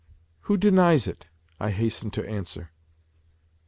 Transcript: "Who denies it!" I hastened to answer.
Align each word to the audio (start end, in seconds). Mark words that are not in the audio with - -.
"Who 0.49 0.57
denies 0.57 1.05
it!" 1.05 1.27
I 1.59 1.69
hastened 1.69 2.11
to 2.13 2.27
answer. 2.27 2.71